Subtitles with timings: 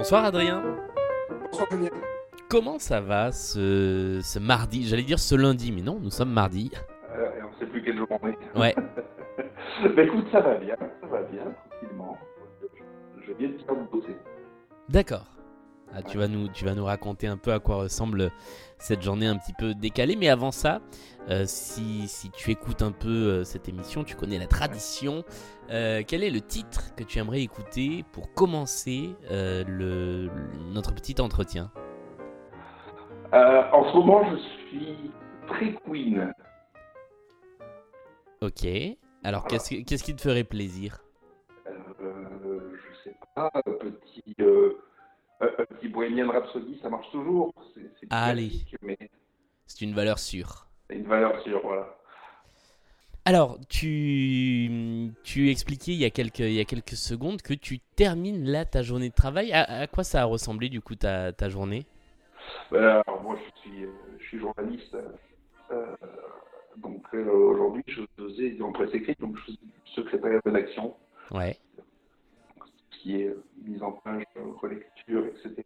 [0.00, 0.62] Bonsoir Adrien.
[1.42, 1.92] Bonsoir Daniel.
[2.48, 4.88] Comment ça va ce, ce mardi?
[4.88, 6.72] J'allais dire ce lundi, mais non, nous sommes mardi.
[7.14, 8.38] Euh, on ne sait plus quel jour on est.
[8.58, 8.74] Ouais.
[9.94, 12.16] bah écoute, ça va bien, ça va bien, tranquillement.
[13.26, 14.16] Je viens de faire bosser.
[14.88, 15.26] D'accord.
[15.92, 18.30] Ah, tu, vas nous, tu vas nous raconter un peu à quoi ressemble
[18.78, 20.14] cette journée un petit peu décalée.
[20.14, 20.80] Mais avant ça,
[21.28, 25.24] euh, si, si tu écoutes un peu euh, cette émission, tu connais la tradition.
[25.70, 30.28] Euh, quel est le titre que tu aimerais écouter pour commencer le,
[30.72, 31.72] notre petit entretien?
[33.32, 34.36] En ce moment, je
[34.68, 35.10] suis
[35.48, 36.32] très queen.
[38.40, 38.66] Ok.
[39.22, 41.04] Alors, qu'est-ce que- qu'est-ce qui te ferait plaisir?
[41.68, 44.34] Je sais pas, petit,
[45.40, 47.52] un un petit Bohemian Rhapsody, ça marche toujours.
[47.74, 48.50] C'est, c'est du Allez.
[48.82, 48.98] Mais
[49.66, 50.66] C'est une valeur sûre.
[50.88, 51.96] c'est une valeur sûre, voilà.
[53.26, 57.78] Alors, tu, tu expliquais il y, a quelques, il y a quelques secondes que tu
[57.94, 59.52] termines là ta journée de travail.
[59.52, 61.84] À, à quoi ça a ressemblé du coup ta, ta journée?
[62.70, 64.96] Ben, alors moi, je suis, euh, je suis journaliste.
[65.70, 65.86] euh,
[66.78, 69.60] donc euh, aujourd'hui, je faisais en presse écrite, donc je suis
[69.94, 70.94] secrétaire de rédaction.
[71.30, 71.58] Ouais.
[72.92, 75.62] ce qui est euh, mise en page, euh, relecture, etc.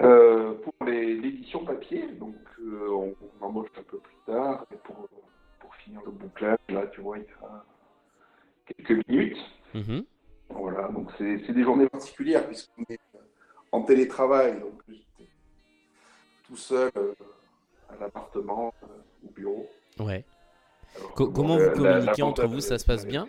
[0.00, 5.08] Euh, pour l'édition papier, donc euh, on, on embauche un peu plus tard, et pour,
[5.58, 7.64] pour finir le bouclage, là tu vois, il y a
[8.86, 9.38] quelques minutes.
[9.74, 10.04] Mhm.
[10.48, 13.18] Voilà, donc c'est des journées particulières puisqu'on est euh,
[13.72, 15.30] en télétravail, donc j'étais
[16.44, 17.14] tout seul euh,
[17.90, 18.72] à l'appartement,
[19.22, 19.68] au bureau.
[19.98, 20.24] Ouais.
[20.96, 23.28] Alors comment la- vous la- communiquez entre vous, ça se passe bien?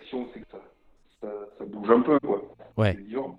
[1.22, 2.42] Ça, bouge un peu, quoi.
[2.76, 2.94] Ouais.
[2.94, 3.38] Donc,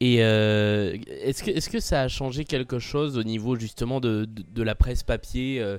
[0.00, 4.26] Et euh, est-ce que, est que ça a changé quelque chose au niveau justement de,
[4.26, 5.78] de, de la presse papier euh,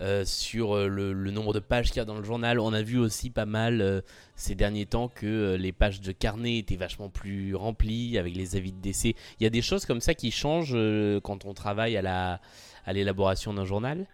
[0.00, 2.58] euh, sur le, le nombre de pages qu'il y a dans le journal?
[2.58, 4.02] On a vu aussi pas mal
[4.34, 8.72] ces derniers temps que les pages de carnet étaient vachement plus remplies avec les avis
[8.72, 9.14] de décès.
[9.38, 10.76] Il y a des choses comme ça qui changent
[11.22, 12.40] quand on travaille à la
[12.84, 14.06] à l'élaboration d'un journal?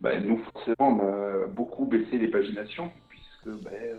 [0.00, 3.96] Ben, nous, forcément, on a beaucoup baissé les paginations, puisque euh,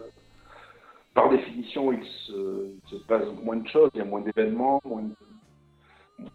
[1.13, 5.03] par définition, il se, se passe moins de choses, il y a moins d'événements, moins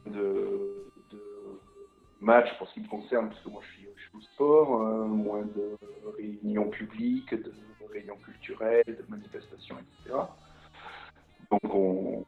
[0.07, 0.81] de,
[2.21, 5.77] matchs pour ce qui me concerne, puisque moi je suis, au sport, euh, moins de
[6.17, 7.53] réunions publiques, de
[7.93, 10.17] réunions culturelles, de manifestations, etc.
[11.51, 12.25] Donc on,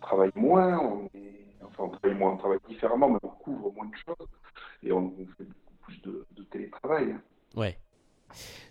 [0.00, 3.86] travaille moins, on est, enfin on travaille moins, on travaille différemment, mais on couvre moins
[3.86, 4.28] de choses
[4.82, 5.44] et on, fait
[5.84, 7.16] plus de, de télétravail.
[7.54, 7.78] Ouais.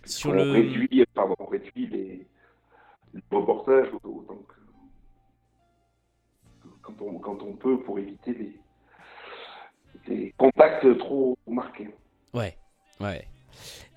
[0.04, 2.26] Sur on le réduit, pardon, on réduit les,
[3.14, 4.60] les reportages autant que,
[6.82, 8.60] quand, on, quand on peut pour éviter les,
[10.06, 11.94] les contacts trop marqués.
[12.34, 12.58] Ouais,
[13.00, 13.26] ouais.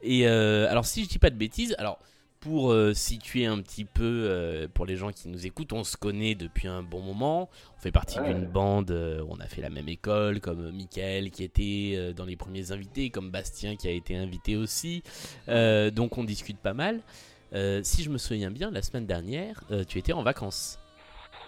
[0.02, 2.00] Et euh, alors, si je dis pas de bêtises, alors
[2.40, 5.98] pour euh, situer un petit peu euh, pour les gens qui nous écoutent, on se
[5.98, 7.50] connaît depuis un bon moment.
[7.78, 8.34] On fait partie Ouais.
[8.34, 12.36] d'une bande, euh, on a fait la même école, comme Mickaël qui était dans les
[12.36, 15.04] premiers invités, comme Bastien qui a été invité aussi.
[15.48, 17.02] Donc on discute pas mal.
[17.84, 20.80] Si je me souviens bien, la semaine dernière, tu étais en vacances.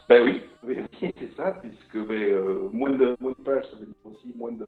[0.08, 0.42] Ben oui,
[1.00, 4.66] c'est ça, puisque ben, moins, de, moins de pages, ça veut dire aussi moins de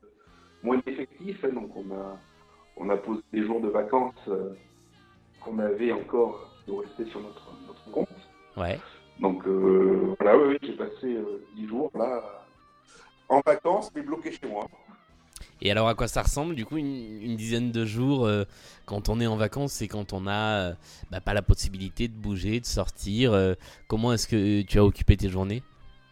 [0.64, 1.44] moins d'effectifs.
[1.44, 2.20] hein, donc on a,
[2.78, 4.30] on a posé des jours de vacances
[5.44, 8.10] qu'on avait encore de rester sur notre, notre compte.
[8.58, 8.80] Ouais.
[9.20, 12.22] Donc euh, voilà, oui, j'ai passé euh, 10 jours là
[13.30, 14.68] en vacances, mais bloqué chez moi.
[15.62, 18.46] Et alors à quoi ça ressemble du coup une, une dizaine de jours euh,
[18.86, 20.74] quand on est en vacances et quand on a euh,
[21.12, 23.54] bah, pas la possibilité de bouger, de sortir euh,
[23.88, 25.62] Comment est-ce que tu as occupé tes journées?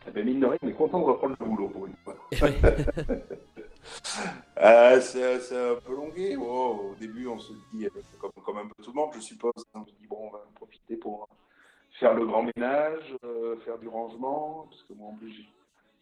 [0.07, 2.15] Eh ben, mine de rien, on est content de reprendre le boulot pour une fois.
[4.57, 6.35] Euh, c'est c'est un peu longué.
[6.37, 9.19] Oh, au début, on se dit, euh, comme, comme un peu tout le monde, je
[9.19, 11.27] suppose, on se dit, bon, on va en profiter pour
[11.91, 15.49] faire le grand ménage, euh, faire du rangement, parce que moi, en plus, j'ai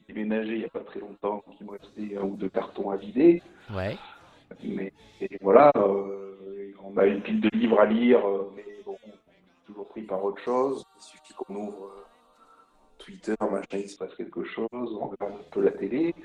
[0.08, 2.90] déménagé il n'y a pas très longtemps, donc il me restait un ou deux cartons
[2.90, 3.42] à vider.
[3.74, 3.98] Ouais.
[4.64, 8.22] Mais et voilà, euh, on a une pile de livres à lire,
[8.56, 10.84] mais bon, on est toujours pris par autre chose.
[10.98, 11.92] Il suffit qu'on ouvre
[12.98, 16.16] Twitter, machin, il se passe quelque chose, on regarde un peu la télé.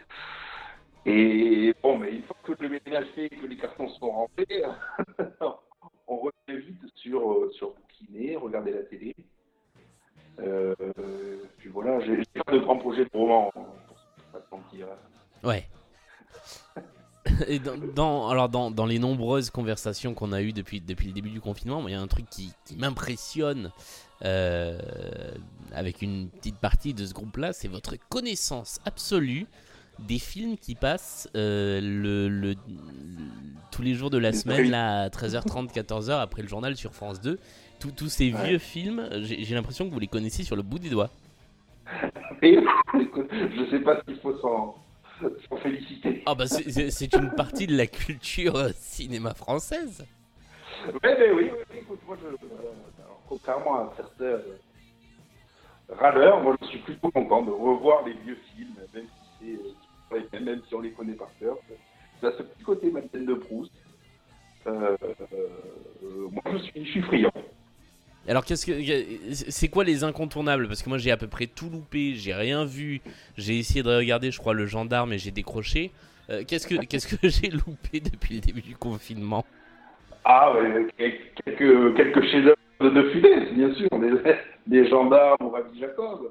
[1.05, 4.47] Et bon, mais une fois que le ménage fait, que les cartons sont remplis,
[6.07, 9.15] on revient vite sur, euh, sur bouquiner, regarder la télé.
[10.39, 10.75] Euh,
[11.59, 13.97] puis voilà, j'ai pas de grands projets de roman, pour
[14.33, 14.87] pas se mentir.
[15.43, 15.69] Ouais.
[17.49, 21.13] Et dans, dans- alors dans, dans les nombreuses conversations qu'on a eues depuis, depuis le
[21.13, 23.71] début du confinement, il y a un truc qui, qui m'impressionne
[24.25, 24.79] euh,
[25.73, 29.47] avec une petite partie de ce groupe-là, c'est votre connaissance absolue
[29.99, 32.57] des films qui passent euh, le, le- le-
[33.71, 37.21] tous les jours de la semaine, là, à 13h30, 14h, après le journal sur France
[37.21, 37.39] 2.
[37.79, 38.47] Tous- ces Ouais.
[38.49, 41.11] vieux films, j'ai l'impression que vous les connaissez sur le bout des doigts.
[42.43, 42.59] Et
[42.95, 44.77] je sais pas s'il faut s'en
[45.63, 46.23] féliciter.
[46.27, 50.05] Ah bah c'est- c'est c'est une partie de la culture euh, cinéma française.
[50.87, 52.39] Ouais, mais oui, oui, oui, écoute, moi, je, euh,
[53.05, 54.57] alors, contrairement à certains euh,
[55.89, 59.05] râleurs, moi, je suis plutôt content de revoir les vieux films, même
[59.41, 59.59] si,
[60.33, 61.57] même si on les connaît par cœur.
[62.21, 63.73] Ça a ce petit côté Madeleine de Proust.
[64.67, 64.97] Euh,
[65.33, 67.33] euh, moi, je suis, je suis friand.
[68.29, 68.73] Alors qu'est-ce que
[69.51, 70.69] c'est quoi les incontournables?
[70.69, 73.01] Parce que moi j'ai à peu près tout loupé, j'ai rien vu.
[73.37, 75.91] J'ai essayé de regarder, je crois, le gendarme et j'ai décroché.
[76.31, 79.45] Euh, qu'est-ce que qu'est-ce que j'ai loupé depuis le début du confinement?
[80.25, 83.89] Ah, ouais, quelques, quelques chefs-d'œuvre de, Funès, bien sûr.
[84.69, 86.31] Les gendarmes ou Rabbi Jacob.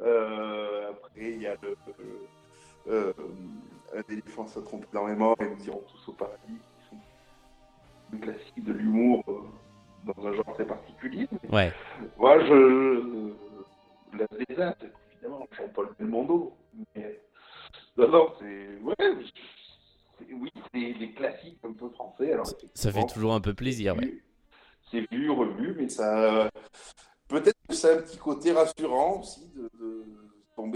[0.00, 1.76] Après, il y a le.
[2.88, 3.12] Euh,
[3.94, 6.38] un éléphant se trompe énormément et nous irons tous au paradis.
[6.46, 7.00] qui sont
[8.12, 9.40] des classiques de l'humour euh,
[10.12, 11.28] dans un genre très particulier.
[11.50, 11.72] Ouais.
[12.18, 13.32] Moi, je.
[14.18, 16.52] La Lézard, c'est évidemment Jean-Paul Belmondo.
[16.94, 17.20] Mais.
[17.96, 18.78] Non, non, c'est.
[18.82, 18.94] Ouais.
[18.98, 22.32] c'est- Oui, c'est des classiques un peu français.
[22.32, 24.22] Alors, Ça fait toujours un peu plaisir, ouais.
[24.90, 26.48] c'est vu, revu, mais ça.
[27.28, 29.50] Peut-être que ça a un petit côté rassurant aussi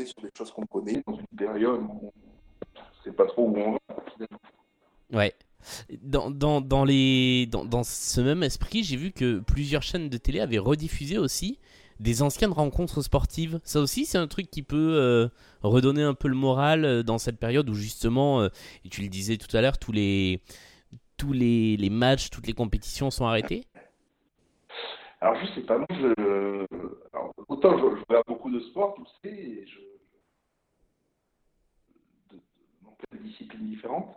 [0.01, 2.13] tomber sur des choses qu'on connaît dans une période où
[2.77, 3.79] on sait pas trop où on va.
[5.13, 5.35] Ouais.
[6.03, 10.17] Dans, dans, dans, les, dans, dans ce même esprit, j'ai vu que plusieurs chaînes de
[10.17, 11.59] télé avaient rediffusé aussi
[11.99, 13.61] des anciennes rencontres sportives.
[13.63, 15.29] Ça aussi, c'est un truc qui peut euh,
[15.63, 18.49] redonner un peu le moral euh, dans cette période où justement, euh,
[18.87, 20.41] et tu le disais tout à l'heure, tous les,
[21.19, 23.67] tous les, les matchs, toutes les compétitions sont arrêtées.
[25.21, 26.67] Alors, je sais pas, moi, je.
[27.13, 29.79] alors, autant je, je regarde beaucoup de sport, tu le sais, et je.
[32.31, 32.43] de- de-
[32.83, 34.15] dans plein de disciplines différentes.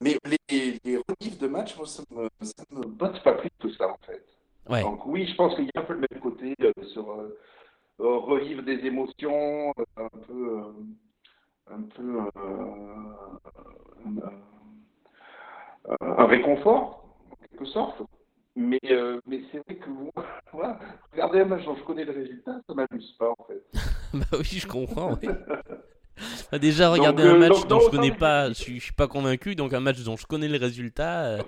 [0.00, 3.70] Mais les, les rediffs de matchs, moi, ça me, ça me botte pas plus que
[3.70, 4.22] ça, en fait.
[4.68, 4.82] Ouais.
[4.82, 7.38] Donc oui, je pense qu'il y a un peu le même côté euh, sur euh,
[8.00, 10.72] euh, revivre des émotions, euh, un peu, euh,
[11.70, 12.30] un peu euh,
[16.00, 18.02] un, réconfort en quelque sorte.
[18.56, 20.10] Mais, euh, mais c'est vrai que moi,
[20.52, 20.80] voilà,
[21.16, 23.62] un match dont je connais le résultat, ça m'amuse pas en fait.
[24.14, 25.14] bah oui, je comprends.
[25.14, 25.28] ouais.
[26.60, 28.92] Déjà, regarder Donc, un euh, match donc, dont je connais pas, je suis, je suis
[28.94, 31.24] pas convaincu, donc un match dont je connais le résultat.
[31.26, 31.42] euh,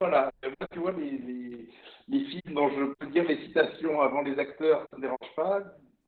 [0.00, 1.68] Voilà, moi, tu vois, les, les,
[2.08, 5.60] les films dont je peux dire les citations avant les acteurs, ça ne dérange pas.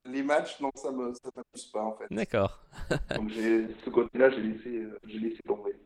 [0.04, 2.06] Les matchs, non, ça ça m'amuse pas en fait.
[2.10, 2.60] D'accord.
[3.14, 5.76] Donc ce côté-là, j'ai laissé, euh, laissé tomber.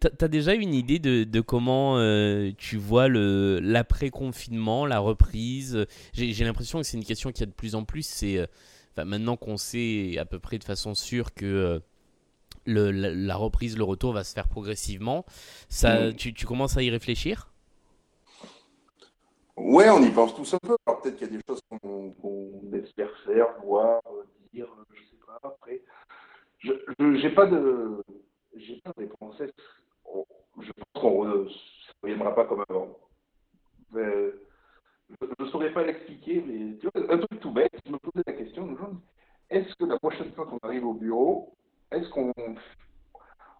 [0.00, 5.86] T'as déjà une idée de, de comment euh, tu vois l'après-confinement, la reprise?
[6.12, 8.06] J'ai l'impression que c'est une question qu'il y a de plus en plus.
[8.06, 8.46] C'est euh,
[8.98, 11.78] enfin, maintenant qu'on sait à peu près de façon sûre que euh,
[12.66, 15.24] le, la, la reprise, le retour va se faire progressivement.
[15.68, 16.14] Ça, Mhm.
[16.14, 17.50] tu, tu commences à y réfléchir?
[19.56, 20.76] Ouais, on y pense tous un peu.
[20.86, 22.14] Alors peut-être qu'il y a des choses qu'on
[22.74, 25.40] espère faire, voir, euh, dire, euh, je sais pas.
[25.42, 25.82] Après,
[26.58, 26.72] je
[27.20, 28.02] j'ai pas de,
[28.56, 29.36] j'ai pas de réponse.
[29.40, 31.48] Je pense qu'on ne
[32.02, 32.98] reviendra pas comme avant.
[33.92, 34.32] Mais,
[35.10, 37.72] je ne saurais pas l'expliquer, mais tu vois, un truc tout bête.
[37.84, 38.76] Je me posais la question,
[39.50, 41.54] est-ce que la prochaine fois qu'on arrive au bureau,
[41.90, 42.32] est-ce qu'on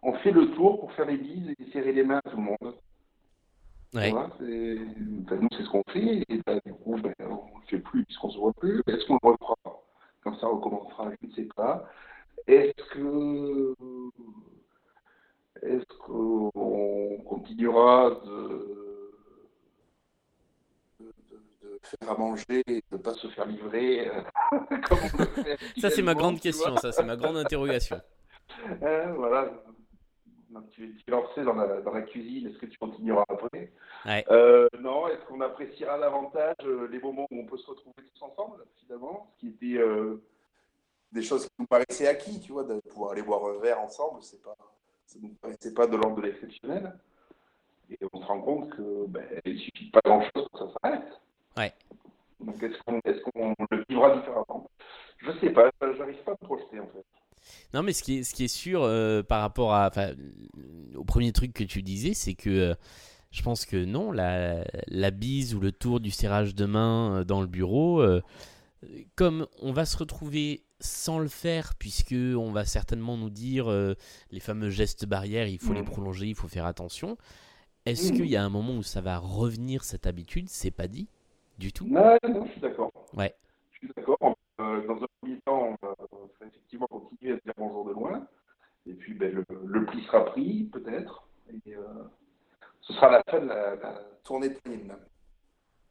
[0.02, 2.42] on fait le tour pour faire les bises et serrer les mains à tout le
[2.42, 2.74] monde?
[3.94, 4.10] Ouais.
[4.10, 4.44] voilà, c'est-
[4.76, 7.24] ben, nous, c'est ce qu'on fait, et ben, du coup, ben, on
[7.56, 8.82] ne le fait plus puisqu'on ne se voit plus.
[8.86, 9.54] Est-ce qu'on le refera?
[10.22, 11.88] Comme ça, on recommencera, je ne sais pas.
[12.46, 13.74] Est-ce que.
[15.62, 16.50] Est-ce qu'on
[17.26, 19.10] continuera de,
[21.00, 24.20] de, de- de faire à manger et de ne pas se faire livrer euh,
[24.88, 26.76] comme on le fait Ça, c'est ma grande question.
[26.76, 28.00] Ça, c'est ma grande interrogation.
[28.82, 29.50] Hein, voilà.
[30.72, 33.70] Tu, es lancé dans la, dans la cuisine, est-ce que tu continueras après?
[34.06, 34.24] Ouais.
[34.30, 38.22] Euh, Non, est-ce qu'on appréciera davantage euh, les moments où on peut se retrouver tous
[38.22, 39.30] ensemble, finalement?
[39.34, 40.22] Ce qui était euh,
[41.12, 44.22] des choses qui nous paraissaient acquis, tu vois, de pouvoir aller boire un verre ensemble,
[44.22, 44.56] c'est pas,
[45.04, 46.98] ça ne nous paraissait pas de l'ordre de l'exceptionnel.
[47.90, 51.20] Et on se rend compte que ben, il suffit pas grand-chose pour que ça s'arrête.
[51.58, 51.72] Ouais.
[52.40, 54.70] Donc est-ce qu'on est qu'on le vivra différemment?
[55.18, 57.04] Je sais pas, j'arrive pas à me projeter en fait.
[57.74, 59.90] Non, mais ce qui est, ce qui est sûr euh, par rapport à,
[60.94, 62.74] au premier truc que tu disais, c'est que euh,
[63.30, 67.24] je pense que non, la, la bise ou le tour du serrage de main euh,
[67.24, 68.02] dans le bureau,
[69.16, 73.68] comme on va se retrouver sans le faire, puisque on va certainement nous dire
[74.30, 75.86] les fameux gestes barrières, il faut les Mhm.
[75.86, 77.18] prolonger, il faut faire attention.
[77.86, 78.16] Est-ce Mhm.
[78.16, 80.48] qu'il y a un moment où ça va revenir cette habitude?
[80.48, 81.08] C'est pas dit
[81.58, 81.86] du tout.
[81.86, 82.92] Non, non, je suis d'accord.
[83.14, 83.34] Ouais.
[83.72, 84.36] Je suis d'accord.
[84.60, 85.94] Euh, dans un premier temps, on va,
[86.46, 88.26] effectivement continuer à se dire bonjour de loin.
[88.86, 91.28] Et puis, ben, le, pli sera pris, peut-être.
[91.66, 91.82] Et euh,
[92.80, 93.76] ce sera la fin de la,
[94.24, 94.56] tournée de.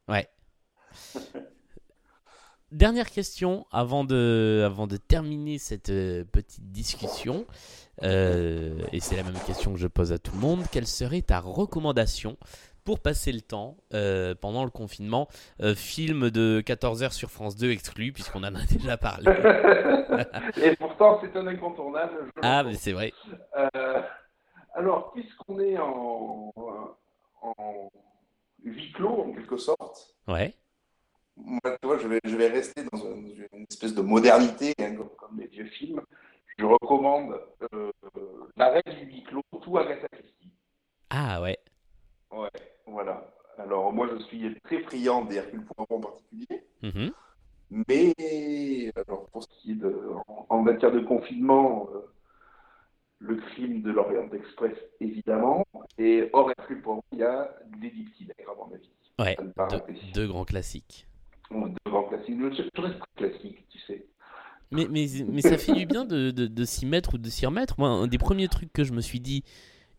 [0.07, 0.27] Ouais.
[2.71, 7.45] Dernière question avant de, avant de terminer cette euh, petite discussion.
[8.01, 10.63] et c'est la même question que je pose à tout le monde.
[10.71, 12.37] Quelle serait ta recommandation
[12.87, 15.27] pour passer le temps euh, pendant le confinement.
[15.59, 19.29] Euh, film de 14h sur France 2 exclu, puisqu'on en a déjà parlé.
[20.63, 22.31] Et pourtant, c'est un incontournable.
[22.41, 23.11] Ah, mais c'est vrai.
[23.57, 24.01] Euh,
[24.73, 26.53] alors, puisqu'on est en,
[27.41, 27.91] en
[28.63, 30.15] huis clos, en quelque sorte.
[30.25, 30.53] Ouais.
[31.35, 35.37] Moi, tu vois, je vais, je vais rester dans une, espèce de modernité, hein, comme,
[35.37, 35.99] les vieux films.
[36.57, 37.37] Je recommande
[38.55, 40.53] L'arrêt du huis clos, tout Agatha Christie.
[41.09, 41.57] Ah ouais.
[42.97, 43.23] Voilà.
[43.59, 46.63] Alors, moi, je suis très friand des Hercule Poirot en particulier.
[46.81, 47.11] Mhm.
[47.69, 49.95] Mais, alors, pour ce qui est de,
[50.49, 51.99] en, matière de confinement, euh,
[53.19, 55.63] le crime de l'Orient Express, évidemment.
[55.99, 58.89] Et hors Hercule Poirot, il y a Lady Tigre, à mon avis.
[59.19, 59.37] Ouais,
[60.15, 61.07] deux, grands classiques.
[61.51, 62.35] deux grands classiques.
[62.39, 64.07] Je reste classique, tu sais.
[64.71, 67.45] Mais, mais, mais ça fait du bien de, de, de s'y mettre ou de s'y
[67.45, 67.75] remettre.
[67.77, 69.43] Moi, un des premiers trucs que je me suis dit,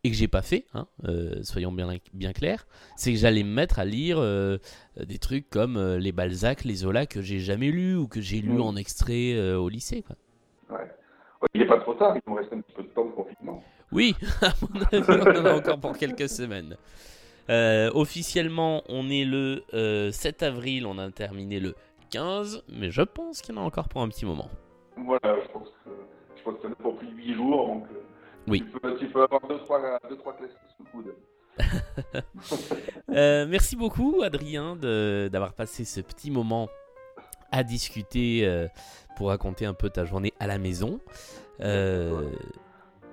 [0.05, 3.53] et que j'ai pas fait, hein, euh, soyons bien, bien clairs, c'est que j'allais me
[3.53, 4.59] mettre à lire euh,
[4.97, 8.41] des trucs comme euh, les Balzac, les Zola que j'ai jamais lus ou que j'ai
[8.41, 8.63] lus mm.
[8.63, 10.03] en extrait au lycée.
[10.03, 10.17] Quoi.
[10.77, 10.87] Ouais.
[11.55, 13.63] Il n'est pas trop tard, il nous reste un petit peu de temps de confinement.
[13.91, 16.77] Oui, à mon avis, on en a encore pour quelques semaines.
[17.49, 21.75] officiellement, on est le 7 avril, on a terminé le
[22.11, 24.49] 15, mais je pense qu'il y en a encore pour un petit moment.
[24.97, 25.91] Voilà, je pense que,
[26.37, 27.85] je pense que pour plus de 8 jours, donc
[28.49, 28.65] oui.
[28.99, 31.15] Tu peux, avoir deux, trois, deux, trois classiques sous le coude.
[33.11, 36.69] euh, merci beaucoup, Adrien, d'avoir passé ce petit moment
[37.51, 38.69] à discuter euh,
[39.17, 41.01] pour raconter un peu ta journée à la maison.
[41.61, 42.31] Euh,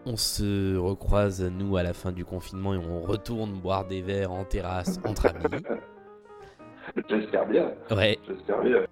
[0.05, 4.31] on se recroise, nous, à la fin du confinement et on retourne boire des verres
[4.31, 5.63] en terrasse entre amis.
[7.09, 7.71] J'espère bien.
[7.89, 8.19] Ouais.
[8.27, 8.85] J'espère bien.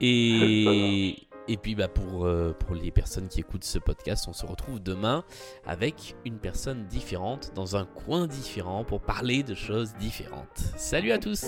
[0.00, 1.16] Et.
[1.50, 5.24] Et puis bah euh, pour les personnes qui écoutent ce podcast, on se retrouve demain
[5.66, 10.62] avec une personne différente dans un coin différent pour parler de choses différentes.
[10.76, 11.44] Salut à tous